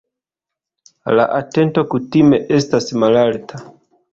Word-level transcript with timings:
La 1.19 1.27
atento 1.41 1.83
kutime 1.91 2.41
estas 2.59 2.89
malalta. 3.05 3.63